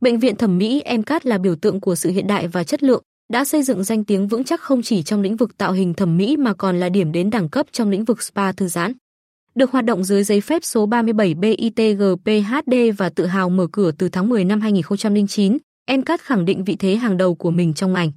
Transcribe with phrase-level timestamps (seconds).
[0.00, 3.02] Bệnh viện thẩm mỹ MCAT là biểu tượng của sự hiện đại và chất lượng,
[3.32, 6.16] đã xây dựng danh tiếng vững chắc không chỉ trong lĩnh vực tạo hình thẩm
[6.16, 8.92] mỹ mà còn là điểm đến đẳng cấp trong lĩnh vực spa thư giãn.
[9.54, 14.08] Được hoạt động dưới giấy phép số 37 BITGPHD và tự hào mở cửa từ
[14.08, 15.58] tháng 10 năm 2009,
[15.90, 18.12] MCAT khẳng định vị thế hàng đầu của mình trong ngành.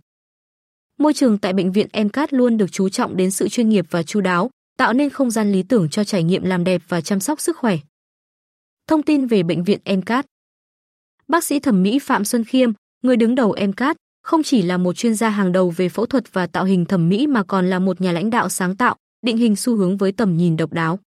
[0.98, 4.04] Môi trường tại bệnh viện MCAT luôn được chú trọng đến sự chuyên nghiệp và
[4.04, 7.20] chu đáo, tạo nên không gian lý tưởng cho trải nghiệm làm đẹp và chăm
[7.20, 7.78] sóc sức khỏe.
[8.88, 10.26] Thông tin về bệnh viện MCAT
[11.30, 12.72] Bác sĩ thẩm mỹ Phạm Xuân Khiêm,
[13.02, 16.34] người đứng đầu MCAT, không chỉ là một chuyên gia hàng đầu về phẫu thuật
[16.34, 19.38] và tạo hình thẩm mỹ mà còn là một nhà lãnh đạo sáng tạo, định
[19.38, 21.00] hình xu hướng với tầm nhìn độc đáo.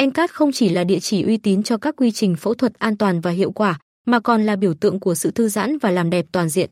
[0.00, 2.96] MCAT không chỉ là địa chỉ uy tín cho các quy trình phẫu thuật an
[2.96, 6.10] toàn và hiệu quả, mà còn là biểu tượng của sự thư giãn và làm
[6.10, 6.70] đẹp toàn diện.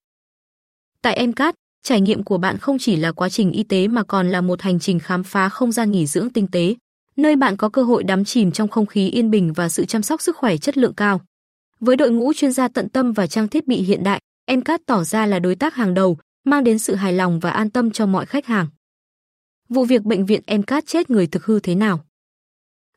[1.02, 4.28] Tại MCAT, trải nghiệm của bạn không chỉ là quá trình y tế mà còn
[4.28, 6.74] là một hành trình khám phá không gian nghỉ dưỡng tinh tế,
[7.16, 10.02] nơi bạn có cơ hội đắm chìm trong không khí yên bình và sự chăm
[10.02, 11.20] sóc sức khỏe chất lượng cao.
[11.84, 14.20] Với đội ngũ chuyên gia tận tâm và trang thiết bị hiện đại,
[14.52, 17.70] MCAT tỏ ra là đối tác hàng đầu, mang đến sự hài lòng và an
[17.70, 18.66] tâm cho mọi khách hàng.
[19.68, 22.04] Vụ việc bệnh viện MCAT chết người thực hư thế nào?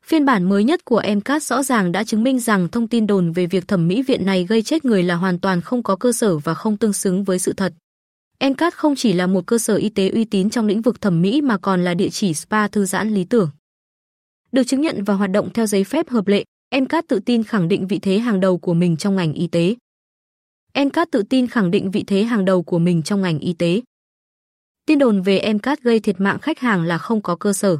[0.04, 3.32] Phiên bản mới nhất của MCAT rõ ràng đã chứng minh rằng thông tin đồn
[3.32, 6.12] về việc thẩm mỹ viện này gây chết người là hoàn toàn không có cơ
[6.12, 7.72] sở và không tương xứng với sự thật.
[8.40, 11.22] MCAT không chỉ là một cơ sở y tế uy tín trong lĩnh vực thẩm
[11.22, 13.50] mỹ mà còn là địa chỉ spa thư giãn lý tưởng.
[14.52, 16.44] Được chứng nhận và hoạt động theo giấy phép hợp lệ,
[16.76, 19.74] MCAT tự tin khẳng định vị thế hàng đầu của mình trong ngành y tế.
[20.74, 23.80] MCAT tự tin khẳng định vị thế hàng đầu của mình trong ngành y tế.
[24.86, 27.76] Tin đồn về MCAT gây thiệt mạng khách hàng là không có cơ sở.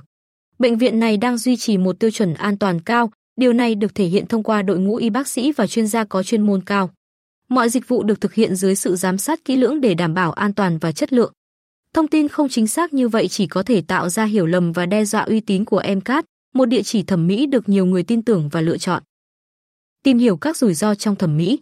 [0.59, 3.95] Bệnh viện này đang duy trì một tiêu chuẩn an toàn cao, điều này được
[3.95, 6.65] thể hiện thông qua đội ngũ y bác sĩ và chuyên gia có chuyên môn
[6.65, 6.91] cao.
[7.49, 10.33] Mọi dịch vụ được thực hiện dưới sự giám sát kỹ lưỡng để đảm bảo
[10.33, 11.33] an toàn và chất lượng.
[11.95, 14.87] Thông tin không chính xác như vậy chỉ có thể tạo ra hiểu lầm và
[14.87, 16.25] đe dọa uy tín của MCAT,
[16.59, 19.03] một địa chỉ thẩm mỹ được nhiều người tin tưởng và lựa chọn.
[20.03, 21.59] Tìm hiểu các rủi ro trong thẩm mỹ.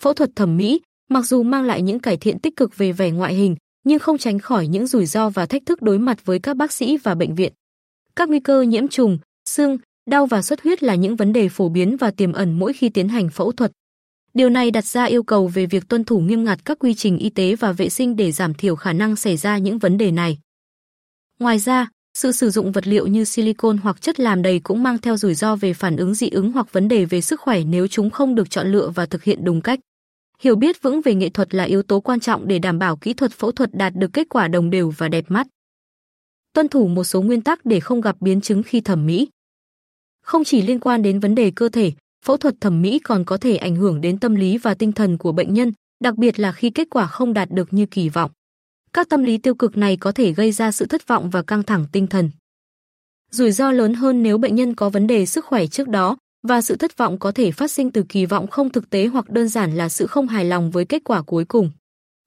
[0.00, 3.10] Phẫu thuật thẩm mỹ, mặc dù mang lại những cải thiện tích cực về vẻ
[3.10, 6.38] ngoại hình, nhưng không tránh khỏi những rủi ro và thách thức đối mặt với
[6.38, 7.52] các bác sĩ và bệnh viện.
[8.16, 9.78] Các nguy cơ nhiễm trùng, xương,
[10.10, 12.88] đau và xuất huyết là những vấn đề phổ biến và tiềm ẩn mỗi khi
[12.88, 13.72] tiến hành phẫu thuật.
[14.34, 17.18] Điều này đặt ra yêu cầu về việc tuân thủ nghiêm ngặt các quy trình
[17.18, 20.10] y tế và vệ sinh để giảm thiểu khả năng xảy ra những vấn đề
[20.10, 20.38] này.
[21.38, 24.98] Ngoài ra, sự sử dụng vật liệu như silicon hoặc chất làm đầy cũng mang
[24.98, 27.86] theo rủi ro về phản ứng dị ứng hoặc vấn đề về sức khỏe nếu
[27.86, 29.80] chúng không được chọn lựa và thực hiện đúng cách.
[30.40, 33.14] Hiểu biết vững về nghệ thuật là yếu tố quan trọng để đảm bảo kỹ
[33.14, 35.46] thuật phẫu thuật đạt được kết quả đồng đều và đẹp mắt.
[36.52, 39.28] Tuân thủ một số nguyên tắc để không gặp biến chứng khi thẩm mỹ.
[40.22, 41.92] Không chỉ liên quan đến vấn đề cơ thể,
[42.24, 45.18] phẫu thuật thẩm mỹ còn có thể ảnh hưởng đến tâm lý và tinh thần
[45.18, 45.72] của bệnh nhân,
[46.04, 48.30] đặc biệt là khi kết quả không đạt được như kỳ vọng.
[48.96, 51.62] Các tâm lý tiêu cực này có thể gây ra sự thất vọng và căng
[51.62, 52.30] thẳng tinh thần.
[53.30, 56.16] Rủi ro lớn hơn nếu bệnh nhân có vấn đề sức khỏe trước đó
[56.48, 59.30] và sự thất vọng có thể phát sinh từ kỳ vọng không thực tế hoặc
[59.30, 61.70] đơn giản là sự không hài lòng với kết quả cuối cùng.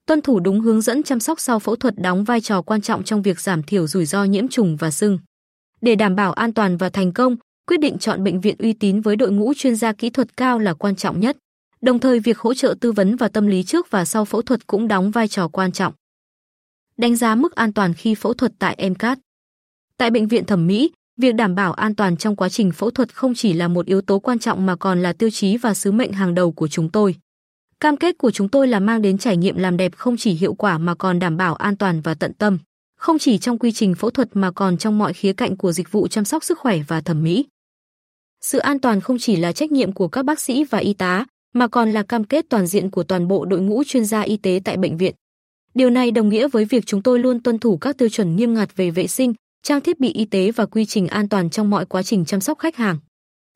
[0.06, 3.04] Tuân thủ đúng hướng dẫn chăm sóc sau phẫu thuật đóng vai trò quan trọng
[3.04, 5.20] trong việc giảm thiểu rủi ro nhiễm trùng và sưng.
[5.82, 7.36] Để đảm bảo an toàn và thành công,
[7.68, 10.60] quyết định chọn bệnh viện uy tín với đội ngũ chuyên gia kỹ thuật cao
[10.60, 11.38] là quan trọng nhất.
[11.82, 14.68] Đồng thời việc hỗ trợ tư vấn và tâm lý trước và sau phẫu thuật
[14.68, 15.94] cũng đóng vai trò quan trọng.
[17.00, 19.20] Đánh giá mức an toàn khi phẫu thuật tại MCAT.
[19.98, 23.16] Tại bệnh viện thẩm mỹ, việc đảm bảo an toàn trong quá trình phẫu thuật
[23.16, 25.92] không chỉ là một yếu tố quan trọng mà còn là tiêu chí và sứ
[25.92, 27.16] mệnh hàng đầu của chúng tôi.
[27.80, 30.54] Cam kết của chúng tôi là mang đến trải nghiệm làm đẹp không chỉ hiệu
[30.54, 32.58] quả mà còn đảm bảo an toàn và tận tâm,
[32.98, 35.92] không chỉ trong quy trình phẫu thuật mà còn trong mọi khía cạnh của dịch
[35.92, 37.46] vụ chăm sóc sức khỏe và thẩm mỹ.
[38.42, 41.26] Sự an toàn không chỉ là trách nhiệm của các bác sĩ và y tá,
[41.54, 44.38] mà còn là cam kết toàn diện của toàn bộ đội ngũ chuyên gia y
[44.38, 45.16] tế tại bệnh viện.
[45.80, 48.54] Điều này đồng nghĩa với việc chúng tôi luôn tuân thủ các tiêu chuẩn nghiêm
[48.54, 51.70] ngặt về vệ sinh, trang thiết bị y tế và quy trình an toàn trong
[51.70, 52.98] mọi quá trình chăm sóc khách hàng.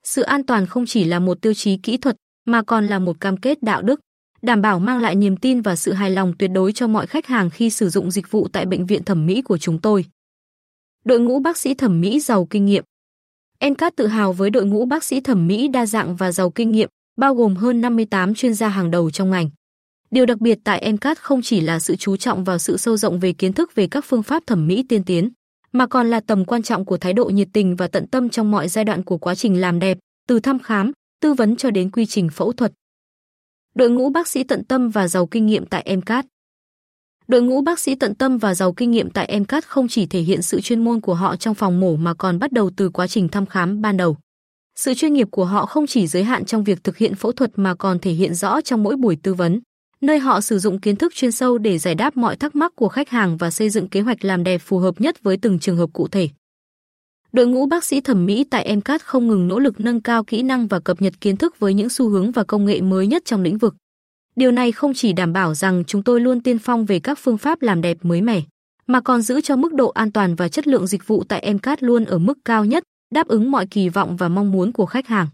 [0.04, 3.20] Sự an toàn không chỉ là một tiêu chí kỹ thuật mà còn là một
[3.20, 4.00] cam kết đạo đức,
[4.42, 7.28] đảm bảo mang lại niềm tin và sự hài lòng tuyệt đối cho mọi khách
[7.28, 10.06] hàng khi sử dụng dịch vụ tại bệnh viện thẩm mỹ của chúng tôi.
[11.06, 12.84] Đội ngũ bác sĩ thẩm mỹ giàu kinh nghiệm
[13.60, 16.72] Encat tự hào với đội ngũ bác sĩ thẩm mỹ đa dạng và giàu kinh
[16.72, 19.50] nghiệm, bao gồm hơn 58 chuyên gia hàng đầu trong ngành.
[20.14, 23.20] Điều đặc biệt tại MCAT không chỉ là sự chú trọng vào sự sâu rộng
[23.20, 25.30] về kiến thức về các phương pháp thẩm mỹ tiên tiến,
[25.72, 28.52] mà còn là tầm quan trọng của thái độ nhiệt tình và tận tâm trong
[28.52, 29.98] mọi giai đoạn của quá trình làm đẹp,
[30.28, 30.92] từ thăm khám,
[31.22, 32.72] tư vấn cho đến quy trình phẫu thuật.
[33.76, 36.26] Đội ngũ bác sĩ tận tâm và giàu kinh nghiệm tại MCAT
[37.28, 40.20] Đội ngũ bác sĩ tận tâm và giàu kinh nghiệm tại MCAT không chỉ thể
[40.20, 43.08] hiện sự chuyên môn của họ trong phòng mổ mà còn bắt đầu từ quá
[43.08, 44.18] trình thăm khám ban đầu.
[44.76, 47.52] Sự chuyên nghiệp của họ không chỉ giới hạn trong việc thực hiện phẫu thuật
[47.56, 49.60] mà còn thể hiện rõ trong mỗi buổi tư vấn,
[50.04, 52.90] nơi họ sử dụng kiến thức chuyên sâu để giải đáp mọi thắc mắc của
[52.90, 55.78] khách hàng và xây dựng kế hoạch làm đẹp phù hợp nhất với từng trường
[55.78, 56.30] hợp cụ thể.
[57.32, 60.44] Đội ngũ bác sĩ thẩm mỹ tại MCAT không ngừng nỗ lực nâng cao kỹ
[60.44, 63.26] năng và cập nhật kiến thức với những xu hướng và công nghệ mới nhất
[63.26, 63.76] trong lĩnh vực.
[64.36, 67.38] Điều này không chỉ đảm bảo rằng chúng tôi luôn tiên phong về các phương
[67.38, 68.42] pháp làm đẹp mới mẻ,
[68.88, 71.84] mà còn giữ cho mức độ an toàn và chất lượng dịch vụ tại MCAT
[71.84, 75.08] luôn ở mức cao nhất, đáp ứng mọi kỳ vọng và mong muốn của khách
[75.08, 75.28] hàng.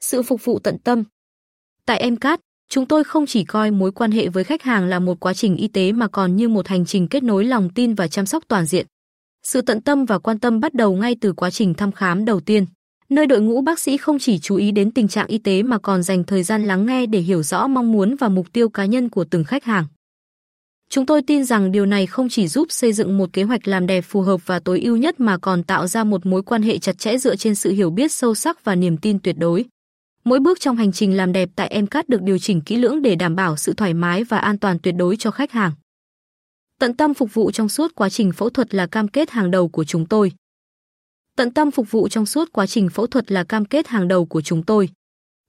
[0.00, 1.04] Sự phục vụ tận tâm
[1.86, 2.40] Tại MCAT,
[2.72, 5.56] chúng tôi không chỉ coi mối quan hệ với khách hàng là một quá trình
[5.56, 8.44] y tế mà còn như một hành trình kết nối lòng tin và chăm sóc
[8.48, 8.86] toàn diện.
[9.42, 12.40] Sự tận tâm và quan tâm bắt đầu ngay từ quá trình thăm khám đầu
[12.40, 12.66] tiên,
[13.08, 15.78] nơi đội ngũ bác sĩ không chỉ chú ý đến tình trạng y tế mà
[15.78, 18.84] còn dành thời gian lắng nghe để hiểu rõ mong muốn và mục tiêu cá
[18.84, 19.84] nhân của từng khách hàng.
[20.90, 23.86] Chúng tôi tin rằng điều này không chỉ giúp xây dựng một kế hoạch làm
[23.86, 26.78] đẹp phù hợp và tối ưu nhất mà còn tạo ra một mối quan hệ
[26.78, 29.64] chặt chẽ dựa trên sự hiểu biết sâu sắc và niềm tin tuyệt đối.
[30.24, 33.14] Mỗi bước trong hành trình làm đẹp tại MCAT được điều chỉnh kỹ lưỡng để
[33.14, 35.72] đảm bảo sự thoải mái và an toàn tuyệt đối cho khách hàng.
[36.78, 39.68] Tận tâm phục vụ trong suốt quá trình phẫu thuật là cam kết hàng đầu
[39.68, 40.32] của chúng tôi.
[41.36, 44.26] Tận tâm phục vụ trong suốt quá trình phẫu thuật là cam kết hàng đầu
[44.26, 44.88] của chúng tôi.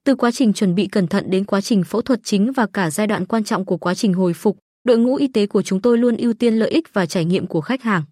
[0.06, 2.90] Từ quá trình chuẩn bị cẩn thận đến quá trình phẫu thuật chính và cả
[2.90, 5.82] giai đoạn quan trọng của quá trình hồi phục, đội ngũ y tế của chúng
[5.82, 8.04] tôi luôn ưu tiên lợi ích và trải nghiệm của khách hàng.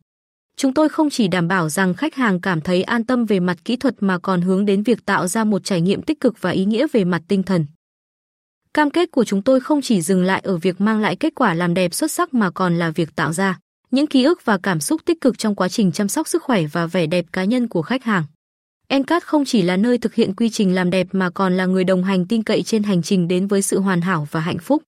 [0.62, 3.58] Chúng tôi không chỉ đảm bảo rằng khách hàng cảm thấy an tâm về mặt
[3.66, 6.50] kỹ thuật mà còn hướng đến việc tạo ra một trải nghiệm tích cực và
[6.50, 7.66] ý nghĩa về mặt tinh thần.
[8.74, 11.54] Cam kết của chúng tôi không chỉ dừng lại ở việc mang lại kết quả
[11.54, 13.60] làm đẹp xuất sắc mà còn là việc tạo ra
[13.92, 16.63] những ký ức và cảm xúc tích cực trong quá trình chăm sóc sức khỏe
[16.72, 18.24] và vẻ đẹp cá nhân của khách hàng.
[18.88, 21.84] Encat không chỉ là nơi thực hiện quy trình làm đẹp mà còn là người
[21.84, 24.84] đồng hành tin cậy trên hành trình đến với sự hoàn hảo và hạnh phúc.